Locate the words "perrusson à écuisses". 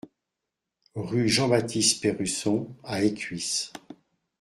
2.01-3.71